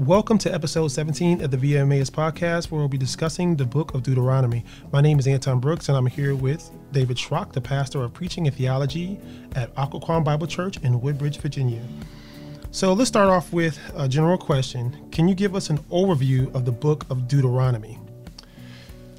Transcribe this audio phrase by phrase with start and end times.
[0.00, 3.92] Welcome to episode 17 of the Via Emmaus podcast, where we'll be discussing the book
[3.92, 4.64] of Deuteronomy.
[4.94, 8.46] My name is Anton Brooks, and I'm here with David Schrock, the pastor of preaching
[8.46, 9.20] and theology
[9.56, 11.82] at Occoquan Bible Church in Woodbridge, Virginia.
[12.70, 15.06] So let's start off with a general question.
[15.12, 17.98] Can you give us an overview of the book of Deuteronomy?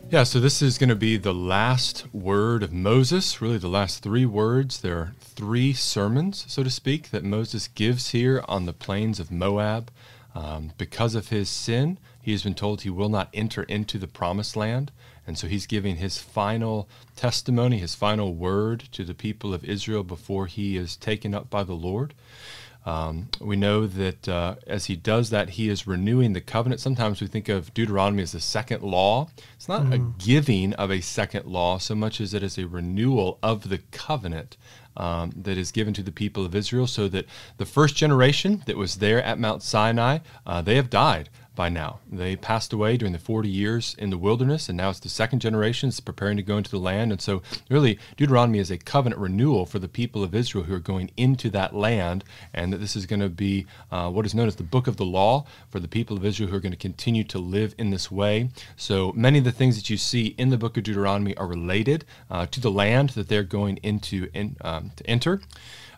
[0.09, 4.01] Yeah, so this is going to be the last word of Moses, really the last
[4.01, 4.81] three words.
[4.81, 9.29] There are three sermons, so to speak, that Moses gives here on the plains of
[9.29, 9.91] Moab.
[10.33, 14.07] Um, because of his sin, he has been told he will not enter into the
[14.07, 14.91] promised land.
[15.27, 20.03] And so he's giving his final testimony, his final word to the people of Israel
[20.03, 22.13] before he is taken up by the Lord.
[22.83, 26.81] Um, we know that uh, as he does that, he is renewing the covenant.
[26.81, 29.29] Sometimes we think of Deuteronomy as the second law.
[29.55, 29.93] It's not mm.
[29.93, 33.79] a giving of a second law so much as it is a renewal of the
[33.91, 34.57] covenant
[34.97, 37.25] um, that is given to the people of Israel, so that
[37.57, 41.29] the first generation that was there at Mount Sinai, uh, they have died
[41.61, 41.99] by now.
[42.11, 45.41] They passed away during the 40 years in the wilderness, and now it's the second
[45.41, 47.11] generation that's preparing to go into the land.
[47.11, 50.79] And so, really, Deuteronomy is a covenant renewal for the people of Israel who are
[50.79, 54.47] going into that land, and that this is going to be uh, what is known
[54.47, 56.87] as the book of the law for the people of Israel who are going to
[56.89, 58.49] continue to live in this way.
[58.75, 62.05] So, many of the things that you see in the book of Deuteronomy are related
[62.31, 65.41] uh, to the land that they're going into in, um, to enter.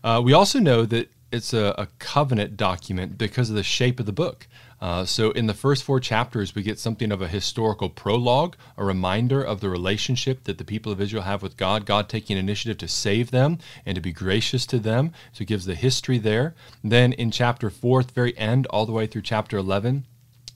[0.04, 4.06] Uh, we also know that it's a, a, covenant document because of the shape of
[4.06, 4.48] the book.
[4.84, 8.84] Uh, so, in the first four chapters, we get something of a historical prologue, a
[8.84, 12.80] reminder of the relationship that the people of Israel have with God, God taking initiative
[12.80, 15.14] to save them and to be gracious to them.
[15.32, 16.54] So, it gives the history there.
[16.84, 20.04] Then, in chapter four, very end, all the way through chapter 11,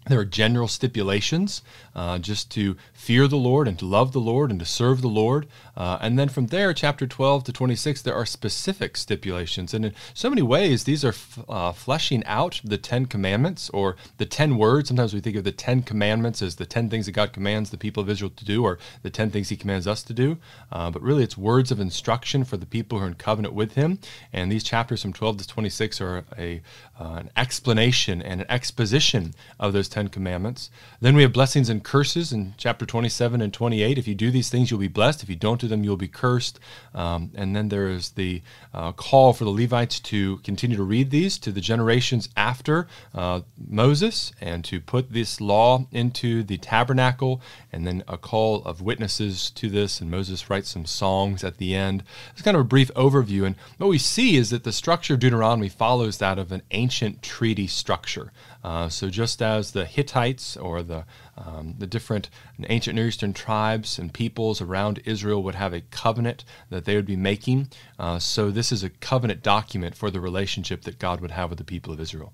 [0.08, 1.61] there are general stipulations
[1.95, 5.08] uh, just to fear the Lord and to love the Lord and to serve the
[5.08, 5.47] Lord.
[5.75, 9.73] Uh, and then from there, chapter 12 to 26, there are specific stipulations.
[9.73, 13.95] And in so many ways, these are f- uh, fleshing out the Ten Commandments or
[14.18, 14.90] the Ten Words.
[14.90, 17.78] Sometimes we think of the Ten Commandments as the 10 things that God commands the
[17.78, 20.38] people of Israel to do or the 10 things He commands us to do.
[20.72, 23.74] Uh, but really, it's words of instruction for the people who are in covenant with
[23.74, 24.00] Him.
[24.34, 26.62] And these chapters from 12 to 26 are a,
[27.00, 30.69] uh, an explanation and an exposition of those Ten Commandments.
[31.02, 33.97] Then we have blessings and curses in chapter 27 and 28.
[33.97, 35.24] If you do these things, you'll be blessed.
[35.24, 36.59] If you don't do them, you'll be cursed.
[36.94, 38.44] Um, and then there is the
[38.75, 43.41] uh, call for the Levites to continue to read these to the generations after uh,
[43.57, 47.41] Moses and to put this law into the tabernacle.
[47.72, 50.00] And then a call of witnesses to this.
[50.00, 52.03] And Moses writes some songs at the end.
[52.34, 53.47] It's kind of a brief overview.
[53.47, 57.24] And what we see is that the structure of Deuteronomy follows that of an ancient
[57.24, 58.31] treaty structure.
[58.63, 61.06] Uh, so just as the Hittites or the
[61.38, 62.29] um, the different
[62.68, 67.06] ancient Near Eastern tribes and peoples around Israel would have a covenant that they would
[67.06, 67.69] be making.
[68.00, 71.59] Uh, so this is a covenant document for the relationship that God would have with
[71.59, 72.34] the people of Israel.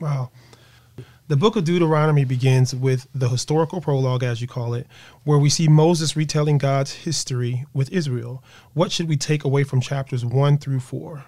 [0.00, 0.30] Wow.
[1.28, 4.86] The book of Deuteronomy begins with the historical prologue, as you call it,
[5.24, 8.44] where we see Moses retelling God's history with Israel.
[8.74, 11.24] What should we take away from chapters 1 through 4?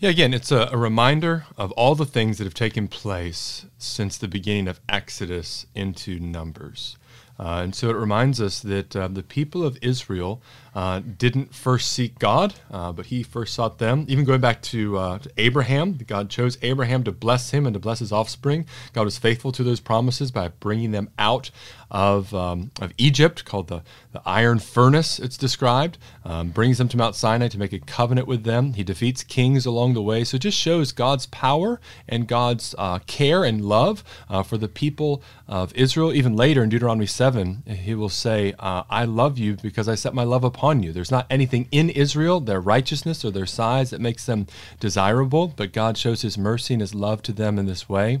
[0.00, 4.16] Yeah, again, it's a, a, reminder of all the things that have taken place since
[4.16, 6.96] the beginning of Exodus into Numbers.
[7.38, 10.40] Uh, and so it reminds us that uh, the people of Israel
[10.74, 14.04] uh, didn't first seek God, uh, but he first sought them.
[14.08, 17.80] Even going back to, uh, to, Abraham, God chose Abraham to bless him and to
[17.80, 18.66] bless his offspring.
[18.92, 21.50] God was faithful to those promises by bringing them out
[21.90, 23.82] of, um, of Egypt, called the,
[24.12, 28.28] the iron furnace, it's described, um, brings them to Mount Sinai to make a covenant
[28.28, 28.74] with them.
[28.74, 30.22] He defeats kings along the way.
[30.22, 34.04] So it just shows God's power and God's uh, care and love
[34.44, 36.12] for the people of Israel.
[36.12, 40.22] Even later in Deuteronomy 7, he will say, I love you because I set my
[40.22, 40.92] love upon upon you.
[40.92, 44.46] There's not anything in Israel, their righteousness or their size, that makes them
[44.78, 48.20] desirable, but God shows his mercy and his love to them in this way.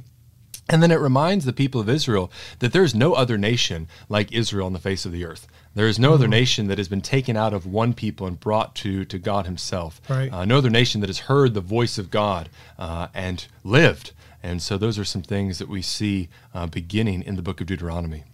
[0.66, 4.32] And then it reminds the people of Israel that there is no other nation like
[4.32, 5.48] Israel on the face of the earth.
[5.74, 6.30] There is no other mm-hmm.
[6.30, 10.00] nation that has been taken out of one people and brought to, to God Himself.
[10.08, 10.32] Right.
[10.32, 12.48] Uh, no other nation that has heard the voice of God
[12.78, 14.12] uh, and lived.
[14.42, 17.66] And so those are some things that we see uh, beginning in the book of
[17.66, 18.24] Deuteronomy.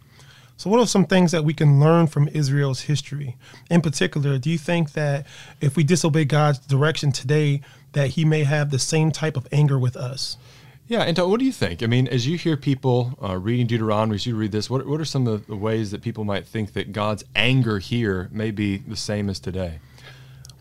[0.57, 3.37] So, what are some things that we can learn from Israel's history?
[3.71, 5.27] In particular, do you think that
[5.61, 7.61] if we disobey God's direction today,
[7.93, 10.39] that He may have the same type of anger with us?
[10.89, 11.83] Yeah, and what do you think?
[11.83, 15.01] I mean, as you hear people uh, reading Deuteronomy, as you read this, what, what
[15.01, 18.79] are some of the ways that people might think that God's anger here may be
[18.79, 19.81] the same as today?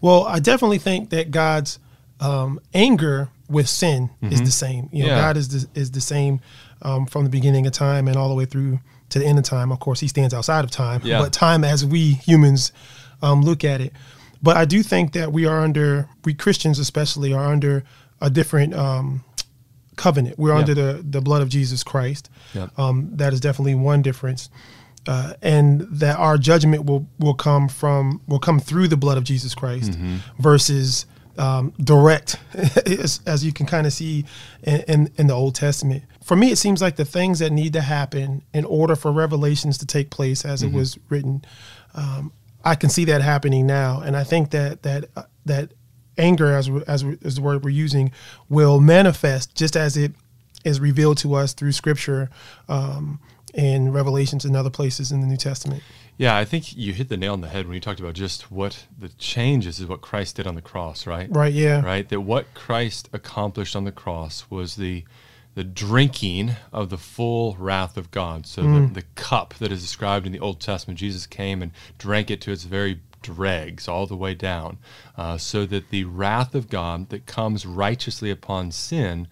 [0.01, 1.79] Well, I definitely think that God's
[2.19, 4.33] um, anger with sin mm-hmm.
[4.33, 4.89] is the same.
[4.91, 5.21] You know, yeah.
[5.21, 6.41] God is the, is the same
[6.81, 8.79] um, from the beginning of time and all the way through
[9.15, 9.71] to the end of time.
[9.71, 11.21] Of course, he stands outside of time, yeah.
[11.21, 12.73] but time as we humans
[13.21, 13.93] um, look at it.
[14.43, 17.85] But I do think that we are under, we Christians especially, are under
[18.19, 19.23] a different um,
[19.95, 20.37] covenant.
[20.37, 20.59] We're Yeah.
[20.59, 22.29] under the the blood of Jesus Christ.
[22.53, 22.77] Yep.
[22.77, 24.49] Um, that is definitely one difference.
[25.07, 29.23] Uh, and that our judgment will will come from will come through the blood of
[29.23, 29.97] Jesus Christ
[30.39, 31.05] versus
[31.37, 32.37] um, direct,
[32.85, 34.25] as, as you can kind of see
[34.63, 36.03] in, in in the Old Testament.
[36.25, 39.77] For me, it seems like the things that need to happen in order for revelations
[39.77, 41.45] to take place, as it was written,
[41.93, 42.31] um,
[42.63, 45.73] I can see that happening now, and I think that that uh, that
[46.17, 48.11] anger, as as as the word we're using,
[48.49, 50.13] will manifest just as it
[50.63, 52.31] is revealed to us through Scripture
[52.67, 53.19] um,
[53.53, 55.83] and Revelations and other places in the New Testament.
[56.17, 58.51] Yeah, I think you hit the nail on the head when you talked about just
[58.51, 61.29] what the changes is what Christ did on the cross, right?
[61.29, 61.53] Right?
[61.53, 61.83] Yeah.
[61.83, 62.09] Right?
[62.09, 65.03] That what Christ accomplished on the cross was the
[65.55, 68.45] the drinking of the full wrath of God.
[68.45, 72.29] So the, the cup that is described in the Old Testament, Jesus came and drank
[72.29, 74.77] it to its very dregs all the way down,
[75.17, 79.27] uh, so that the wrath of God that comes righteously upon sin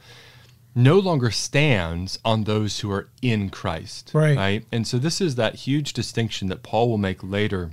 [0.73, 4.11] no longer stands on those who are in Christ.
[4.13, 4.35] Right.
[4.35, 4.65] Right.
[4.71, 7.71] And so this is that huge distinction that Paul will make later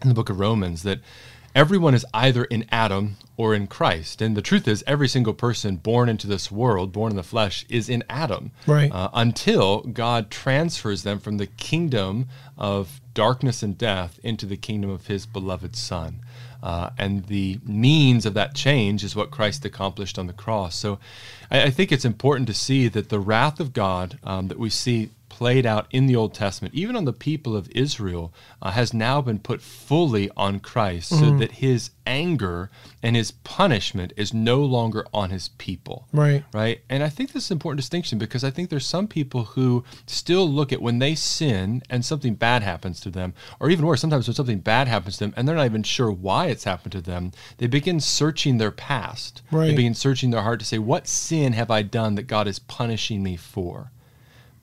[0.00, 1.00] in the book of Romans that
[1.54, 4.20] everyone is either in Adam or in Christ.
[4.20, 7.64] And the truth is, every single person born into this world, born in the flesh,
[7.68, 8.52] is in Adam.
[8.66, 8.92] Right.
[8.92, 14.90] Uh, until God transfers them from the kingdom of darkness and death into the kingdom
[14.90, 16.20] of his beloved Son.
[16.62, 20.76] Uh, and the means of that change is what Christ accomplished on the cross.
[20.76, 20.98] So
[21.50, 24.68] I, I think it's important to see that the wrath of God um, that we
[24.68, 28.92] see played out in the Old Testament, even on the people of Israel, uh, has
[28.92, 32.68] now been put fully on Christ so that his anger
[33.02, 36.44] and his punishment is no longer on his people Right.
[36.52, 36.82] right?
[36.90, 39.82] And I think this is an important distinction because I think there's some people who
[40.06, 44.02] still look at when they sin and something bad happens to them, or even worse,
[44.02, 46.92] sometimes when something bad happens to them and they're not even sure why it's happened
[46.92, 49.40] to them, they begin searching their past.
[49.50, 49.68] Right.
[49.68, 52.58] They begin searching their heart to say, What sin have I done that God is
[52.58, 53.90] punishing me for?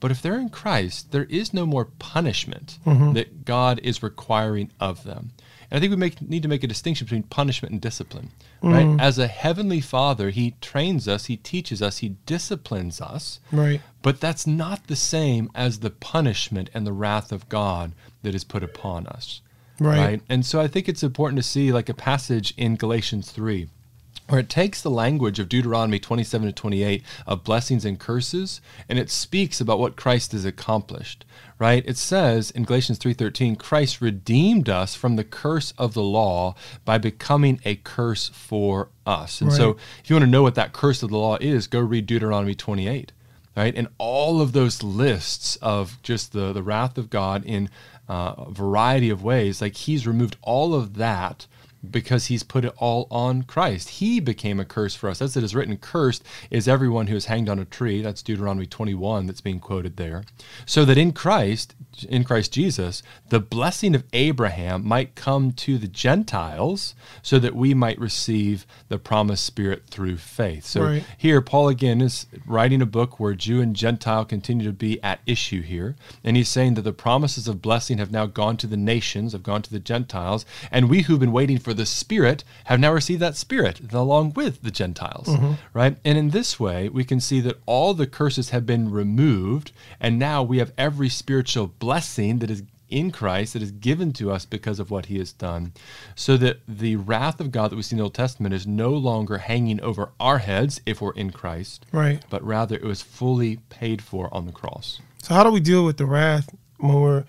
[0.00, 3.14] But if they're in Christ, there is no more punishment mm-hmm.
[3.14, 5.32] that God is requiring of them.
[5.70, 8.30] And I think we make, need to make a distinction between punishment and discipline.
[8.62, 8.86] Right?
[8.86, 9.00] Mm-hmm.
[9.00, 13.40] As a heavenly Father, He trains us, He teaches us, He disciplines us.
[13.52, 13.80] Right.
[14.02, 17.92] But that's not the same as the punishment and the wrath of God
[18.22, 19.42] that is put upon us.
[19.80, 20.20] Right.
[20.28, 23.68] And so I think it's important to see like a passage in Galatians 3
[24.28, 28.98] where it takes the language of Deuteronomy 27 to 28 of blessings and curses and
[28.98, 31.24] it speaks about what Christ has accomplished.
[31.58, 31.82] Right?
[31.86, 36.54] It says in Galatians 3:13 Christ redeemed us from the curse of the law
[36.84, 39.40] by becoming a curse for us.
[39.40, 41.80] And so if you want to know what that curse of the law is, go
[41.80, 43.12] read Deuteronomy 28
[43.56, 43.74] right?
[43.74, 47.68] And all of those lists of just the the wrath of God in
[48.08, 51.46] uh, a variety of ways, like He's removed all of that
[51.88, 53.88] because He's put it all on Christ.
[53.88, 55.22] He became a curse for us.
[55.22, 58.66] As it is written, "Cursed is everyone who is hanged on a tree." That's Deuteronomy
[58.66, 60.24] 21 that's being quoted there.
[60.66, 65.88] So that in Christ, in Christ Jesus, the blessing of Abraham might come to the
[65.88, 70.64] Gentiles, so that we might receive the promised Spirit through faith.
[70.64, 71.04] So Right.
[71.16, 75.20] here, Paul again is writing a book where Jew and Gentile continue to be at
[75.26, 75.96] issue here.
[76.22, 79.42] And he's saying that the promises of blessing have now gone to the nations, have
[79.42, 80.44] gone to the Gentiles.
[80.70, 84.62] And we who've been waiting for the Spirit have now received that Spirit along with
[84.62, 85.28] the Gentiles.
[85.28, 85.52] Mm-hmm.
[85.72, 85.96] Right?
[86.04, 89.72] And in this way, we can see that all the curses have been removed.
[90.00, 91.87] And now we have every spiritual blessing
[92.40, 95.72] that is in Christ that is given to us because of what he has done,
[96.14, 98.90] so that the wrath of God that we see in the Old Testament is no
[98.90, 102.22] longer hanging over our heads if we're in Christ, Right.
[102.30, 105.00] but rather it was fully paid for on the cross.
[105.22, 107.24] So how do we deal with the wrath when we're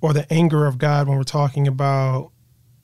[0.00, 2.30] or the anger of God when we're talking about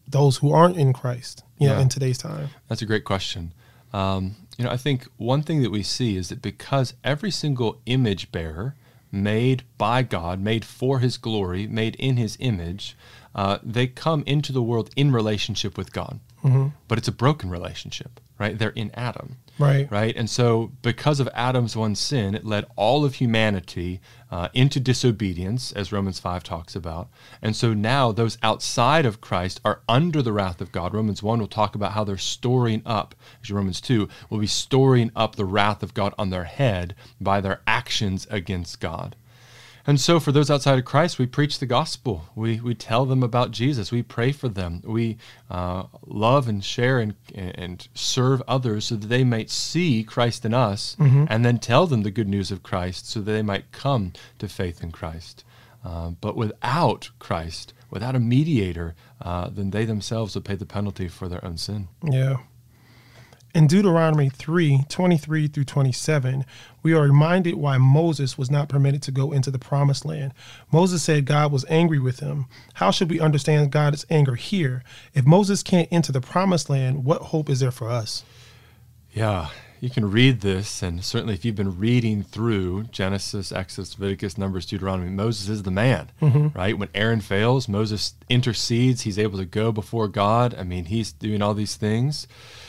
[0.06, 1.80] those who aren't in Christ, you know, Yeah.
[1.82, 2.50] in today's time?
[2.68, 3.52] That's a great question.
[3.92, 7.80] Um, you know, I think one thing that we see is that because every single
[7.86, 8.76] image bearer
[9.12, 12.96] made by God, made for His glory, made in His image,
[13.34, 16.20] uh, they come into the world in relationship with God.
[16.88, 18.58] But it's a broken relationship, right?
[18.58, 19.36] They're in Adam.
[19.58, 19.90] Right.
[19.90, 20.16] right?
[20.16, 25.70] And so, because of Adam's one sin, it led all of humanity uh, into disobedience,
[25.72, 27.10] as Romans 5 talks about.
[27.42, 30.94] And so now, those outside of Christ are under the wrath of God.
[30.94, 35.10] Romans 1 will talk about how they're storing up, actually, Romans 2 will be storing
[35.14, 39.14] up the wrath of God on their head by their actions against God.
[39.86, 42.26] And so, for those outside of Christ, we preach the gospel.
[42.34, 43.90] We, we tell them about Jesus.
[43.90, 44.82] We pray for them.
[44.84, 45.16] We
[45.50, 50.54] uh, love and share and, and serve others so that they might see Christ in
[50.54, 50.96] us
[51.30, 54.48] and then tell them the good news of Christ so that they might come to
[54.48, 55.44] faith in Christ.
[55.84, 61.08] Uh, but without Christ, without a mediator, uh, then they themselves would pay the penalty
[61.08, 61.88] for their own sin.
[62.04, 62.38] Yeah.
[63.52, 66.44] In Deuteronomy 3 23 through 27,
[66.82, 70.32] we are reminded why Moses was not permitted to go into the promised land.
[70.70, 72.46] Moses said God was angry with him.
[72.74, 74.84] How should we understand God's anger here?
[75.14, 78.24] If Moses can't enter the promised land, what hope is there for us?
[79.12, 79.48] Yeah,
[79.80, 84.66] you can read this, and certainly if you've been reading through Genesis, Exodus, Leviticus, Numbers,
[84.66, 86.48] Deuteronomy, Moses is the man, mm-hmm.
[86.56, 86.76] right?
[86.76, 89.02] When Aaron fails, Moses intercedes.
[89.02, 90.54] He's able to go before God.
[90.58, 92.28] I mean, he's doing all these things.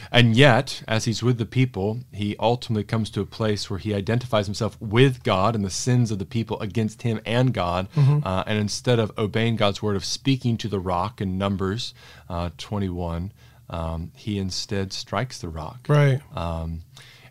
[0.10, 3.94] And yet, as he's with the people, he ultimately comes to a place where he
[3.94, 7.90] identifies himself with God and the sins of the people against him and God.
[7.96, 8.26] Mm-hmm.
[8.26, 11.94] Uh, and instead of obeying God's word of speaking to the rock in Numbers
[12.30, 13.32] uh, 21,
[13.72, 15.86] um, he instead strikes the rock.
[15.88, 16.22] Right.
[16.36, 16.82] Um,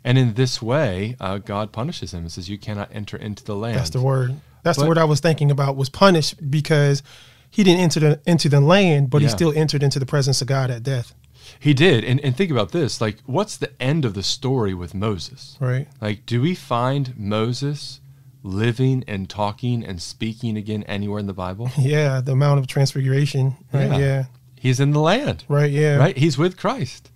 [0.03, 3.55] and in this way, uh, God punishes him and says, You cannot enter into the
[3.55, 3.77] land.
[3.77, 4.41] That's the word.
[4.63, 7.03] That's but, the word I was thinking about was punished because
[7.51, 9.29] he didn't enter the, into the land, but yeah.
[9.29, 11.15] he still entered into the presence of God at death.
[11.59, 12.05] He did.
[12.05, 15.59] And, and think about this like, what's the end of the story with Moses?
[15.61, 15.89] Right.
[16.01, 18.01] Like, do we find Moses
[18.43, 21.71] living and talking and speaking again anywhere in the Bible?
[21.79, 23.57] Yeah, the Mount of Transfiguration.
[23.73, 23.91] Right?
[23.91, 23.99] Yeah.
[23.99, 24.25] yeah.
[24.61, 25.45] He's in the land.
[25.49, 25.97] Right, yeah.
[25.97, 26.17] Right?
[26.17, 27.11] He's with Christ.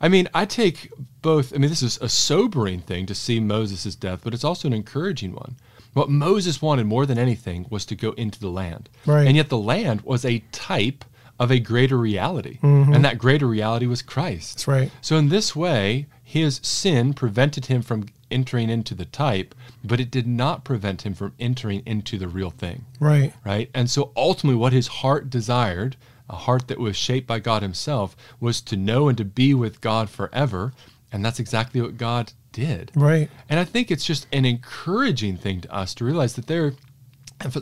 [0.00, 1.54] I mean, I take both.
[1.54, 4.72] I mean, this is a sobering thing to see Moses' death, but it's also an
[4.72, 5.56] encouraging one.
[5.92, 8.88] What Moses wanted more than anything was to go into the land.
[9.04, 9.26] Right.
[9.26, 11.04] And yet the land was a type
[11.38, 12.58] of a greater reality.
[12.62, 12.94] Mm-hmm.
[12.94, 14.54] And that greater reality was Christ.
[14.54, 14.90] That's right.
[15.02, 20.10] So, in this way, his sin prevented him from entering into the type, but it
[20.10, 22.86] did not prevent him from entering into the real thing.
[23.00, 23.34] Right.
[23.44, 23.68] Right.
[23.74, 25.96] And so, ultimately, what his heart desired,
[26.30, 29.80] a heart that was shaped by God himself, was to know and to be with
[29.80, 30.72] God forever.
[31.12, 32.92] And that's exactly what God did.
[32.94, 33.28] Right.
[33.48, 36.72] And I think it's just an encouraging thing to us to realize that there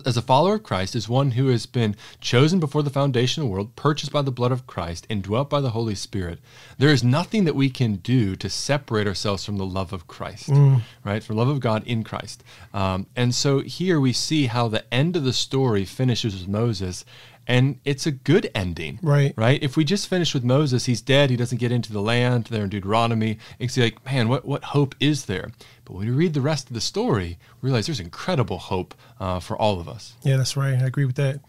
[0.04, 3.48] as a follower of Christ, is one who has been chosen before the foundation of
[3.48, 6.40] the world, purchased by the blood of Christ, indwelt by the Holy Spirit.
[6.78, 10.50] There is nothing that we can do to separate ourselves from the love of Christ,
[10.50, 10.82] mm.
[11.04, 11.22] right?
[11.22, 12.42] From the love of God in Christ.
[12.74, 17.04] Um, and so here we see how the end of the story finishes with Moses,
[17.48, 18.98] and it's a good ending.
[19.02, 19.32] Right.
[19.36, 19.60] Right.
[19.62, 21.30] If we just finish with Moses, he's dead.
[21.30, 23.38] He doesn't get into the land there in Deuteronomy.
[23.58, 25.50] It's like, man, what, what hope is there?
[25.86, 29.40] But when we read the rest of the story, we realize there's incredible hope uh,
[29.40, 30.14] for all of us.
[30.22, 30.74] Yeah, that's right.
[30.74, 31.40] I agree with that.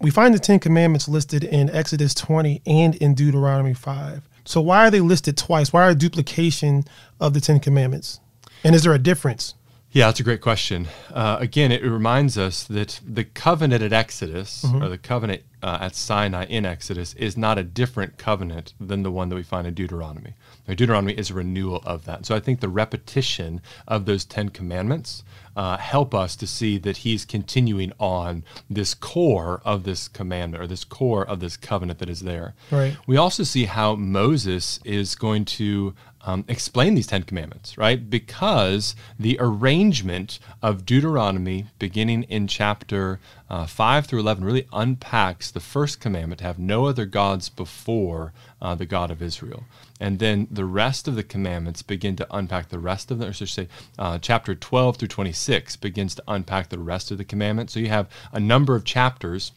[0.00, 4.28] We find the Ten Commandments listed in Exodus 20 and in Deuteronomy 5.
[4.44, 5.72] So why are they listed twice?
[5.72, 6.84] Why are duplication
[7.20, 8.20] of the Ten Commandments?
[8.64, 9.54] And is there a difference?
[9.96, 10.88] Yeah, that's a great question.
[11.10, 14.82] Uh, again, it reminds us that the covenant at Exodus, mm-hmm.
[14.82, 19.10] or the covenant uh, at Sinai in Exodus, is not a different covenant than the
[19.10, 20.34] one that we find in Deuteronomy.
[20.68, 22.26] Deuteronomy is a renewal of that.
[22.26, 25.24] So I think the repetition of those Ten Commandments
[25.56, 30.66] uh, help us to see that he's continuing on this core of this commandment or
[30.66, 32.54] this core of this covenant that is there.
[32.70, 32.96] Right.
[33.06, 35.94] We also see how Moses is going to
[36.26, 38.10] um, explain these Ten Commandments, right?
[38.10, 45.60] Because the arrangement of Deuteronomy, beginning in chapter uh, 5 through 11, really unpacks the
[45.60, 49.64] first commandment to have no other gods before uh, the God of Israel.
[50.00, 53.32] And then the rest of the commandments begin to unpack the rest of them, or
[53.32, 57.72] should say, uh, chapter 12 through 26 begins to unpack the rest of the commandments.
[57.72, 59.52] So you have a number of chapters.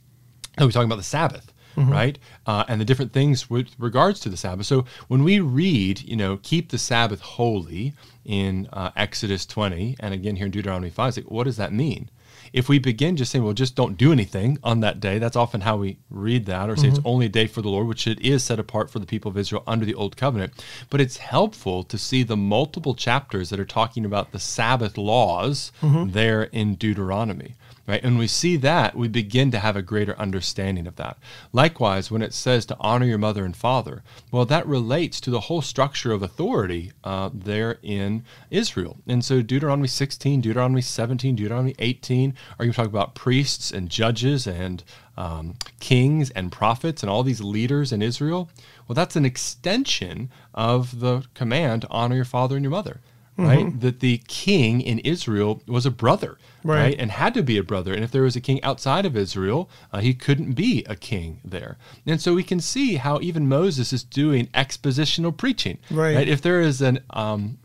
[0.59, 1.51] We're talking about the Sabbath.
[1.75, 1.91] Mm-hmm.
[1.91, 2.19] right?
[2.45, 4.65] Uh, and the different things with regards to the Sabbath.
[4.65, 7.93] So when we read, you know, keep the Sabbath holy
[8.25, 12.09] in uh, Exodus 20, and again here in Deuteronomy 5, like, what does that mean?
[12.51, 15.61] If we begin just saying, well, just don't do anything on that day, that's often
[15.61, 16.95] how we read that, or say mm-hmm.
[16.95, 19.29] it's only a day for the Lord, which it is set apart for the people
[19.29, 20.53] of Israel under the Old Covenant.
[20.89, 25.71] But it's helpful to see the multiple chapters that are talking about the Sabbath laws
[25.81, 26.11] mm-hmm.
[26.11, 27.55] there in Deuteronomy
[27.89, 28.03] right?
[28.03, 31.17] And we see that, we begin to have a greater understanding of that.
[31.51, 35.39] Likewise, when it says to honor your mother and father, well, that relates to the
[35.39, 38.97] whole structure of authority uh, there in Israel.
[39.07, 44.45] And so Deuteronomy 16, Deuteronomy 17, Deuteronomy 18 are you talk about priests and judges
[44.45, 44.83] and
[45.17, 48.51] um, kings and prophets and all these leaders in Israel.
[48.87, 53.01] Well, that's an extension of the command to honor your father and your mother
[53.43, 53.65] right?
[53.65, 53.79] Mm-hmm.
[53.79, 56.79] That the king in Israel was a brother, right.
[56.81, 56.95] right.
[56.99, 57.93] And had to be a brother.
[57.93, 61.39] And if there was a king outside of Israel, uh, he couldn't be a king
[61.43, 61.77] there.
[62.05, 66.15] And so we can see how even Moses is doing expositional preaching, right?
[66.15, 66.27] right?
[66.27, 67.57] If there is an um,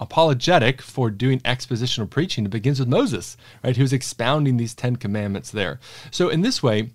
[0.00, 3.76] apologetic for doing expositional preaching, it begins with Moses, right?
[3.76, 5.80] Who's expounding these Ten Commandments there.
[6.10, 6.90] So in this way,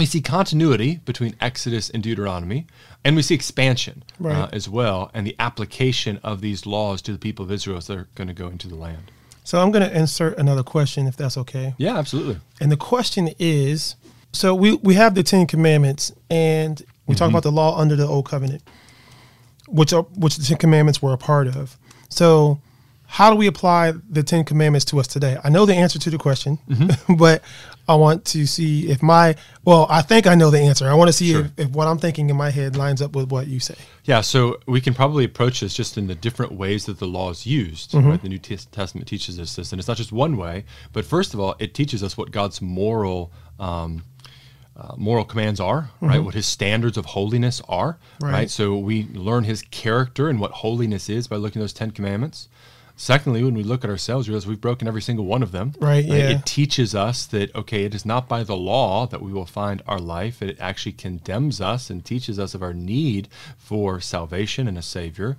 [0.00, 2.66] we see continuity between Exodus and Deuteronomy,
[3.04, 4.34] and we see expansion right.
[4.34, 7.86] uh, as well, and the application of these laws to the people of Israel as
[7.86, 9.12] they're going to go into the land.
[9.44, 11.74] So I'm going to insert another question, if that's okay.
[11.78, 12.38] Yeah, absolutely.
[12.60, 13.96] And the question is,
[14.32, 17.18] so we we have the Ten Commandments, and we mm-hmm.
[17.18, 18.62] talk about the law under the Old Covenant.
[19.70, 21.78] which are, which the Ten Commandments were a part of.
[22.08, 22.60] So,
[23.12, 25.36] how do we apply the Ten Commandments to us today?
[25.42, 27.14] I know the answer to the question, Mm-hmm.
[27.24, 27.42] but
[27.88, 30.88] I want to see if my well, I think I know the answer.
[30.88, 31.40] I want to see Sure.
[31.46, 33.74] if, if what I'm thinking in my head lines up with what you say.
[34.04, 37.30] Yeah, so we can probably approach this just in the different ways that the law
[37.30, 37.90] is used.
[37.92, 38.08] Mm-hmm.
[38.10, 38.22] Right?
[38.22, 40.64] The New Testament teaches us this, and it's not just one way.
[40.92, 44.04] But first of all, it teaches us what God's moral um,
[44.76, 46.20] uh, moral commands are, right?
[46.24, 48.24] What His standards of holiness are, Mm-hmm.
[48.24, 48.32] Right.
[48.32, 48.50] right.
[48.50, 52.48] So we learn His character and what holiness is by looking at those Ten Commandments.
[53.00, 55.72] Secondly, when we look at ourselves, we realize we've broken every single one of them.
[55.80, 56.28] Right, yeah.
[56.32, 59.82] It teaches us that okay, it is not by the law that we will find
[59.86, 60.42] our life.
[60.42, 65.38] It actually condemns us and teaches us of our need for salvation and a savior.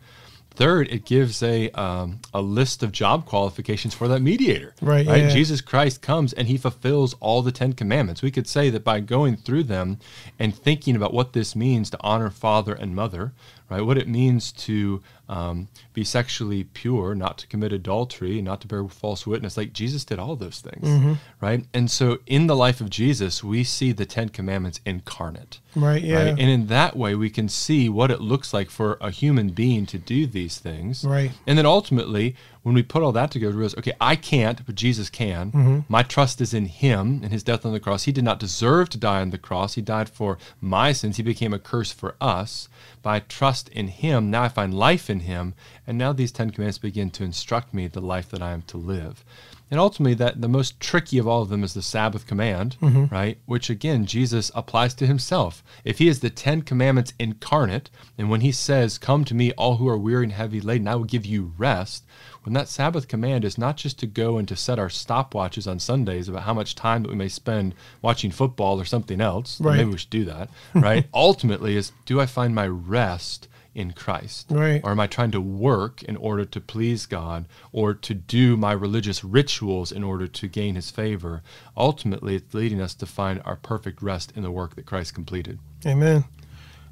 [0.55, 4.73] Third, it gives a um, a list of job qualifications for that mediator.
[4.81, 5.29] Right, yeah.
[5.29, 8.23] Jesus Christ comes and he fulfills all the Ten Commandments.
[8.23, 9.99] We could say that by going through them
[10.39, 13.33] and thinking about what this means to honor father and mother,
[13.71, 13.81] right?
[13.81, 18.85] What it means to um, be sexually pure, not to commit adultery, not to bear
[18.89, 19.55] false witness.
[19.55, 21.13] Like Jesus did all those things, Mm-hmm.
[21.39, 21.65] right?
[21.73, 25.59] And so in the life of Jesus, we see the Ten Commandments incarnate.
[25.73, 26.03] Right?
[26.03, 26.15] Yeah.
[26.23, 26.27] Right?
[26.31, 29.85] And in that way, we can see what it looks like for a human being
[29.85, 31.05] to do these things.
[31.05, 31.31] Right.
[31.47, 34.75] And then ultimately, when we put all that together, we realize, okay, I can't, but
[34.75, 35.51] Jesus can.
[35.51, 35.79] Mm-hmm.
[35.89, 38.03] My trust is in Him and His death on the cross.
[38.03, 39.73] He did not deserve to die on the cross.
[39.73, 41.17] He died for my sins.
[41.17, 42.69] He became a curse for us.
[43.01, 44.29] But I trust in Him.
[44.29, 45.55] Now I find life in Him.
[45.87, 48.77] And now these Ten Commandments begin to instruct me the life that I am to
[48.77, 49.25] live.
[49.71, 53.05] And ultimately, that the most tricky of all of them is the Sabbath command, mm-hmm.
[53.05, 53.37] right?
[53.45, 55.63] Which again, Jesus applies to himself.
[55.85, 59.77] If he is the Ten Commandments incarnate, and when he says, Come to me, all
[59.77, 62.03] who are weary and heavy laden, I will give you rest,
[62.43, 65.79] when that Sabbath command is not just to go and to set our stopwatches on
[65.79, 69.77] Sundays about how much time that we may spend watching football or something else, Right.
[69.77, 71.07] maybe we should do that, right?
[71.13, 74.47] Ultimately, is do I find my rest in Christ?
[74.49, 74.81] Right.
[74.83, 78.73] Or am I trying to work in order to please God or to do my
[78.73, 81.41] religious rituals in order to gain his favor?
[81.75, 85.59] Ultimately, it's leading us to find our perfect rest in the work that Christ completed.
[85.85, 86.25] Amen.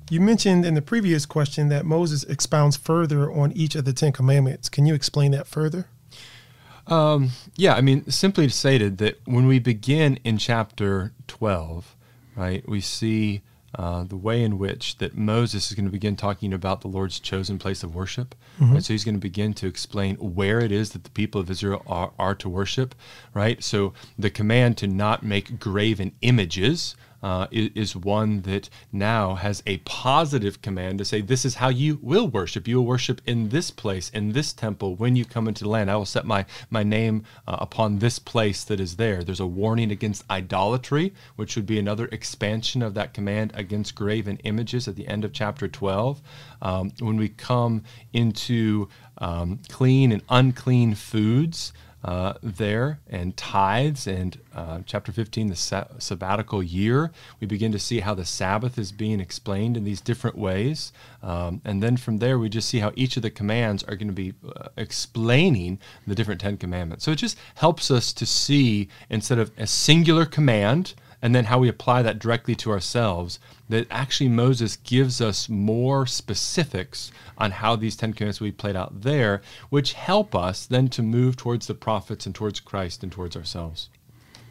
[0.10, 4.12] You mentioned in the previous question that Moses expounds further on each of the Ten
[4.12, 4.68] Commandments.
[4.68, 5.88] Can you explain that further?
[6.88, 11.96] Um, yeah, I mean, simply stated that when we begin in chapter 12,
[12.36, 13.44] right, we see
[13.76, 17.20] uh, the way in which that Moses is going to begin talking about the Lord's
[17.20, 18.36] chosen place of worship.
[18.74, 18.84] Right?
[18.84, 21.84] So he's going to begin to explain where it is that the people of Israel
[21.88, 22.96] are, are to worship,
[23.34, 23.64] right?
[23.64, 29.78] So the command to not make graven images, uh, is, one that now has a
[29.80, 32.68] positive command to say, This is how you will worship.
[32.68, 35.92] You will worship in this place, in this temple, when you come into the land.
[35.92, 39.24] I will set my, my name uh, upon this place that is there.
[39.24, 44.38] There's a warning against idolatry, which would be another expansion of that command against graven
[44.44, 46.22] images at the end of chapter 12.
[46.62, 54.40] Um, when we come into um, clean and unclean foods, uh, there and tithes and
[54.56, 57.12] uh, chapter 15 the sa- sabbatical year.
[57.40, 60.94] We begin to see how the sabbath is being explained in these different ways.
[61.22, 64.08] Um, and then from there we just see how each of the commands are going
[64.08, 67.04] to be uh, explaining the different 10 commandments.
[67.04, 71.60] So it just helps us to see instead of a singular command and then how
[71.60, 77.76] we apply that directly to ourselves that actually moses gives us more specifics on how
[77.76, 81.68] these ten commandments will be played out there which help us then to move towards
[81.68, 83.90] the prophets and towards christ and towards ourselves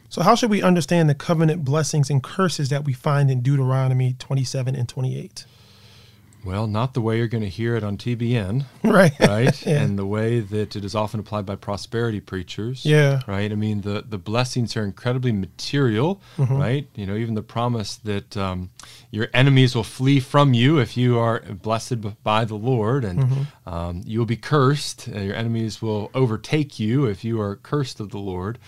[0.09, 4.15] So, how should we understand the covenant blessings and curses that we find in Deuteronomy
[4.19, 5.45] 27 and 28?
[6.45, 9.13] Well not the way you're going to hear it on tbn Right.
[9.21, 9.83] right Yeah.
[9.83, 13.21] and the way that it is often applied by prosperity preachers Yeah.
[13.27, 16.57] right i mean the the blessings are incredibly material Mm-hmm.
[16.57, 18.71] right you know even the promise that um,
[19.11, 23.19] your enemies will flee from you if you are blessed b- by the lord and
[23.19, 23.69] Mm-hmm.
[23.75, 27.99] um, you will be cursed uh, your enemies will overtake you if you are cursed
[28.01, 28.59] of the lord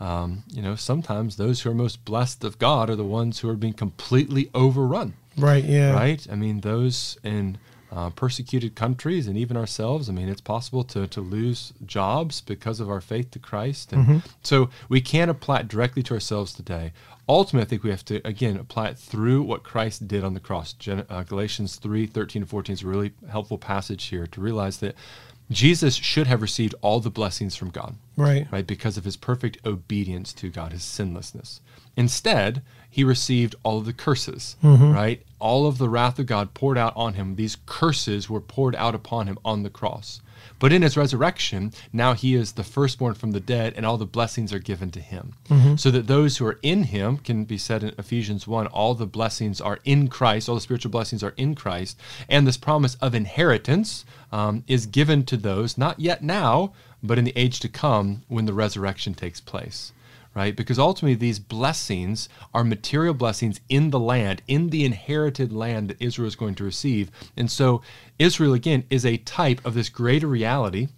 [0.00, 3.48] um, you know sometimes those who are most blessed of god are the ones who
[3.48, 5.64] are being completely overrun Right.
[5.64, 5.92] Yeah.
[5.92, 6.26] right?
[6.30, 7.58] I mean, those in
[7.92, 12.80] uh, persecuted countries and even ourselves, I mean, it's possible to, to lose jobs because
[12.80, 13.92] of our faith to Christ.
[13.92, 16.92] And so we can't apply it directly to ourselves today.
[17.28, 20.40] Ultimately, I think we have to, again, apply it through what Christ did on the
[20.40, 20.72] cross.
[20.72, 24.78] Gen- uh, Galatians 3 13 and 14 is a really helpful passage here to realize
[24.78, 24.94] that
[25.50, 28.46] Jesus should have received all the blessings from God Right.
[28.50, 28.66] right?
[28.66, 31.60] Because of his perfect obedience to God, his sinlessness.
[31.96, 34.92] Instead, he received all of the curses, mm-hmm.
[34.92, 35.22] right?
[35.38, 37.36] All of the wrath of God poured out on him.
[37.36, 40.20] These curses were poured out upon him on the cross.
[40.58, 44.06] But in his resurrection, now he is the firstborn from the dead, and all the
[44.06, 45.34] blessings are given to him.
[45.76, 49.06] So that those who are in him can be said in Ephesians 1 all the
[49.06, 51.98] blessings are in Christ, all the spiritual blessings are in Christ.
[52.28, 57.24] And this promise of inheritance um, is given to those, not yet now, but in
[57.24, 59.92] the age to come when the resurrection takes place
[60.36, 60.54] right?
[60.54, 66.00] Because ultimately, these blessings are material blessings in the land, in the inherited land that
[66.00, 67.10] Israel is going to receive.
[67.38, 67.80] And so,
[68.18, 70.88] Israel, again, is a type of this greater reality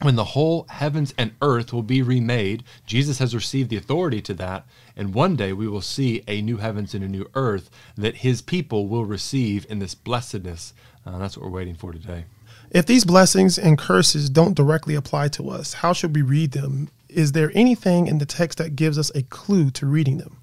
[0.00, 2.64] when the whole heavens and earth will be remade.
[2.86, 4.66] Jesus has received the authority to that.
[4.96, 8.40] And one day we will see a new heavens and a new earth that his
[8.40, 10.72] people will receive in this blessedness.
[11.04, 12.24] Uh, that's what we're waiting for today.
[12.70, 16.88] If these blessings and curses don't directly apply to us, how should we read them?
[17.10, 20.38] Is there anything in the text that gives us a clue to reading them?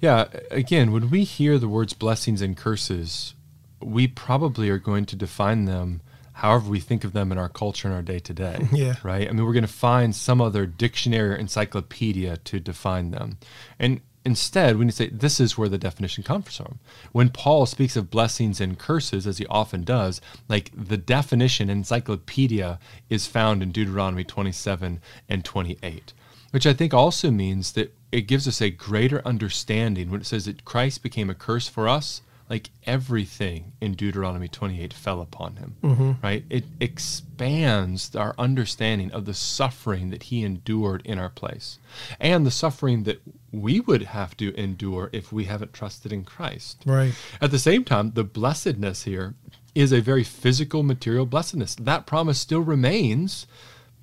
[0.00, 3.34] Yeah, again, when we hear the words blessings and curses,
[3.80, 6.02] we probably are going to define them
[6.34, 8.68] however we think of them in our culture in our day to day.
[8.72, 8.94] Yeah.
[9.02, 9.28] Right?
[9.28, 13.38] I mean, we're going to find some other dictionary or encyclopedia to define them.
[13.78, 16.78] And instead, we need to say this is where the definition comes from.
[17.12, 22.78] When Paul speaks of blessings and curses, as he often does, like the definition encyclopedia
[23.08, 26.12] is found in Deuteronomy 27 and 28,
[26.50, 30.44] which I think also means that it gives us a greater understanding when it says
[30.44, 32.22] that Christ became a curse for us
[32.52, 36.12] like everything in Deuteronomy 28 fell upon him, mm-hmm.
[36.22, 36.44] right?
[36.50, 41.78] It expands our understanding of the suffering that he endured in our place
[42.20, 46.82] and the suffering that we would have to endure if we haven't trusted in Christ.
[46.84, 47.14] Right.
[47.40, 49.32] At the same time, the blessedness here
[49.74, 51.74] is a very physical, material blessedness.
[51.76, 53.46] That promise still remains,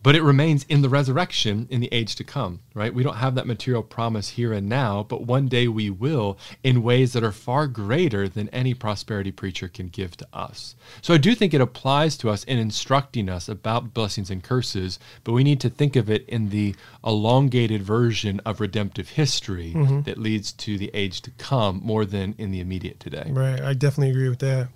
[0.01, 2.93] but it remains in the resurrection in the age to come, right?
[2.93, 6.83] We don't have that material promise here and now, but one day we will in
[6.83, 10.75] ways that are far greater than any prosperity preacher can give to us.
[11.01, 14.99] So I do think it applies to us in instructing us about blessings and curses,
[15.23, 20.01] but we need to think of it in the elongated version of redemptive history mm-hmm.
[20.01, 23.29] that leads to the age to come more than in the immediate today.
[23.29, 23.61] Right.
[23.61, 24.69] I definitely agree with that.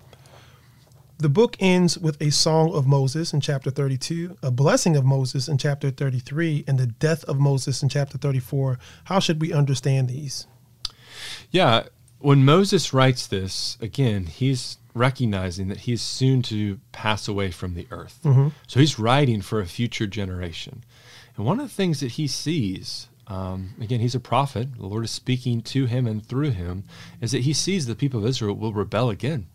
[1.18, 5.48] The book ends with a song of Moses in chapter 32, a blessing of Moses
[5.48, 8.78] in chapter 33, and the death of Moses in chapter 34.
[9.04, 10.46] How should we understand these?
[11.50, 11.84] Yeah,
[12.18, 17.86] when Moses writes this, again, he's recognizing that he's soon to pass away from the
[17.90, 18.20] earth.
[18.24, 18.48] Mm-hmm.
[18.66, 20.84] So he's writing for a future generation.
[21.36, 25.04] And one of the things that he sees, um, again, he's a prophet, the Lord
[25.04, 26.84] is speaking to him and through him,
[27.20, 29.46] is that he sees the people of Israel will rebel again.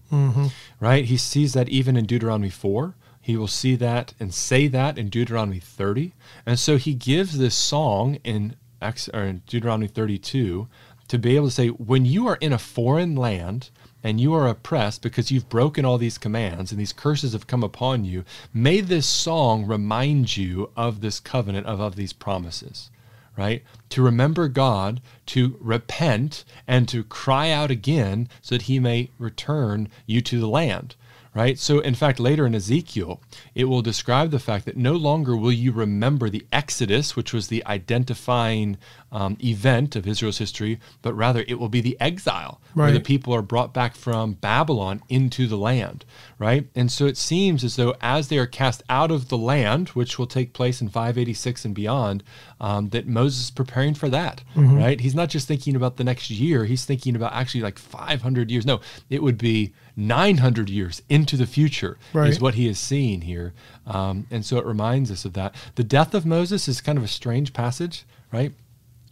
[0.80, 1.06] Right?
[1.06, 2.96] He sees that even in Deuteronomy 4.
[3.22, 6.14] He will see that and say that in Deuteronomy 30.
[6.48, 10.68] And so he gives this song in, Ex- or in Deuteronomy 32
[11.10, 13.70] to be able to say, when you are in a foreign land
[14.04, 17.64] and you are oppressed because you've broken all these commands and these curses have come
[17.64, 22.90] upon you, may this song remind you of this covenant, of, of these promises
[23.40, 23.64] right?
[23.90, 29.88] To remember God, to repent, and to cry out again so that he may return
[30.06, 30.96] you to the land,
[31.40, 31.58] right?
[31.58, 33.22] So, in fact, later in Ezekiel,
[33.56, 37.48] it will describe the fact that no longer will you remember the Exodus, which was
[37.48, 38.78] the identifying
[39.14, 43.34] um, event of Israel's history, but rather it will be the exile, where the people
[43.34, 46.04] are brought back from Babylon into the land,
[46.38, 46.68] right?
[46.76, 50.20] And so it seems as though as they are cast out of the land, which
[50.20, 52.22] will take place in 586 and beyond,
[52.60, 54.44] um, that Moses is preparing for that,
[54.76, 55.00] right?
[55.00, 58.66] He's not just thinking about the next year, he's thinking about actually like 500 years.
[58.66, 62.30] No, it would be 900 years into the future, Right.
[62.30, 63.54] is what he is seeing here.
[63.86, 65.54] Um, and so it reminds us of that.
[65.76, 68.54] The death of Moses is kind of a strange passage, right?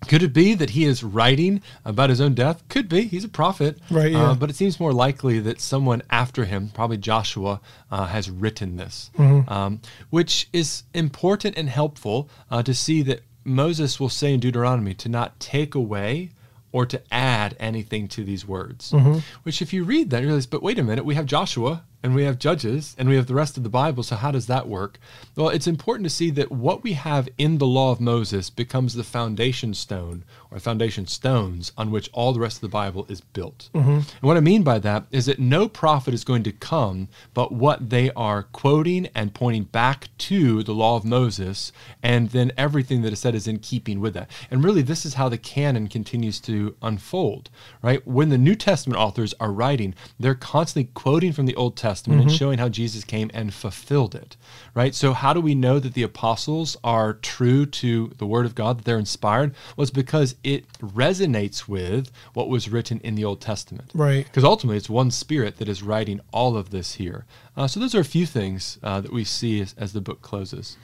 [0.08, 2.63] Could it be that he is writing about his own death?
[2.69, 3.02] Could be.
[3.08, 3.80] He's a prophet.
[3.89, 4.30] Right, yeah.
[4.30, 7.60] Uh, but it seems more likely that someone after him, probably Joshua,
[7.91, 9.52] uh, has written this, Mm-hmm.
[9.52, 14.93] um, which is important and helpful uh, to see that Moses will say in Deuteronomy
[14.93, 16.30] to not take away
[16.77, 18.91] or to add anything to these words.
[18.91, 19.17] Mm-hmm.
[19.41, 22.13] Which, if you read that, you realize, but wait a minute, we have Joshua and
[22.13, 24.03] we have Judges and we have the rest of the Bible.
[24.03, 24.99] So, how does that work?
[25.36, 28.93] Well, it's important to see that what we have in the law of Moses becomes
[28.93, 33.21] the foundation stone or foundation stones on which all the rest of the Bible is
[33.21, 33.69] built.
[33.73, 33.89] Mm-hmm.
[33.89, 37.51] And what I mean by that is that no prophet is going to come, but
[37.51, 41.71] what they are quoting and pointing back to the law of Moses,
[42.03, 44.29] and then everything that is said is in keeping with that.
[44.51, 47.49] And really, this is how the canon continues to unfold,
[47.81, 48.05] right?
[48.07, 52.21] When the New Testament authors are writing, they're constantly quoting from the Old Testament Testament
[52.21, 54.36] and showing how Jesus came and fulfilled it,
[54.73, 54.93] right?
[54.93, 58.80] So, how do we know that the apostles are true to the Word of God,
[58.80, 59.56] that they're inspired?
[59.76, 63.91] Well, it's because it resonates with what was written in the Old Testament.
[63.93, 64.26] Right.
[64.26, 67.26] Because ultimately, it's one Spirit that is writing all of this here.
[67.56, 70.21] Uh, so, those are a few things uh, that we see as, as the book
[70.21, 70.78] closes.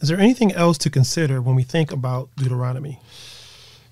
[0.00, 3.00] Is there anything else to consider when we think about Deuteronomy?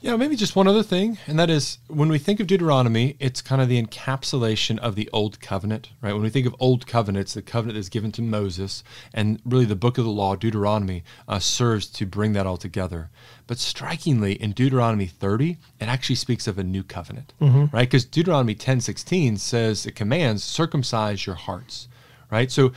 [0.00, 3.40] Yeah, maybe just one other thing, and that is when we think of Deuteronomy, it's
[3.40, 6.12] kind of the encapsulation of the Old Covenant, right?
[6.12, 9.64] When we think of Old Covenant, it's the covenant that's given to Moses, and really
[9.64, 13.08] the book of the law, Deuteronomy, uh, serves to bring that all together.
[13.46, 17.32] But strikingly, in Deuteronomy 30, it actually speaks of a new covenant,
[17.72, 17.88] right?
[17.88, 21.88] Because Deuteronomy 10:16 says it commands circumcise your hearts,
[22.30, 22.52] right?
[22.52, 22.72] So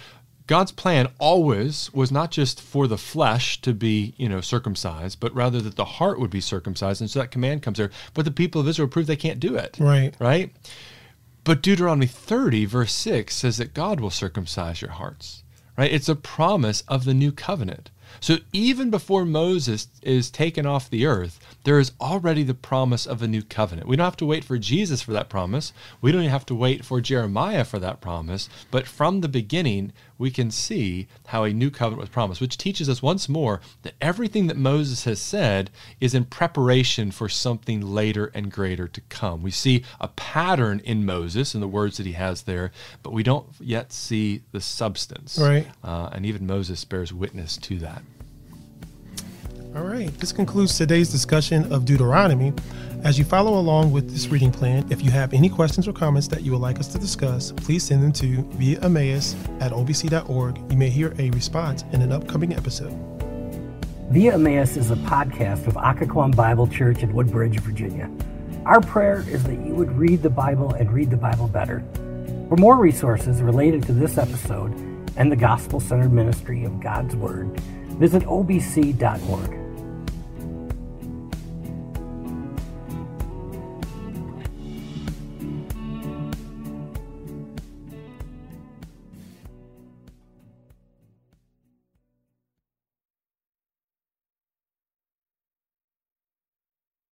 [0.50, 5.32] God's plan always was not just for the flesh to be, you know, circumcised, but
[5.36, 7.02] rather that the heart would be circumcised.
[7.02, 7.92] And so that command comes there.
[8.16, 9.78] But the people of Israel prove they can't do it.
[9.80, 10.16] Right.
[10.18, 10.52] Right?
[11.44, 15.44] But Deuteronomy 30, verse 6 says that God will circumcise your hearts.
[15.78, 15.94] Right?
[15.94, 17.92] It's a promise of the new covenant.
[18.20, 23.22] So even before Moses is taken off the earth, there is already the promise of
[23.22, 23.88] a new covenant.
[23.88, 25.74] We don't have to wait for Jesus for that promise.
[26.02, 28.50] We don't even have to wait for Jeremiah for that promise.
[28.72, 32.90] But from the beginning, we can see how a new covenant was promised, which teaches
[32.90, 38.30] us once more that everything that Moses has said is in preparation for something later
[38.34, 39.42] and greater to come.
[39.42, 43.24] We see a pattern in Moses and the words that he has there, but we
[43.24, 45.40] don't yet see the substance.
[45.40, 45.68] Right.
[45.84, 47.99] Uh, and even Moses bears witness to that.
[49.76, 52.54] All right, this concludes today's discussion of Deuteronomy.
[53.04, 56.28] As you follow along with this reading plan, if you have any questions or comments
[56.30, 60.72] that you would like us to discuss, please send them to via Emmaus at obc.org.
[60.72, 62.98] You may hear a response in an upcoming episode.
[64.10, 68.10] Via Emmaus is a podcast of Occoquan Bible Church in Woodbridge, Virginia.
[68.66, 71.84] Our prayer is that you would read the Bible and read the Bible better.
[72.50, 74.74] For more resources related to this episode
[75.16, 77.60] and the gospel centered ministry of God's Word,
[78.00, 79.59] visit obc.org.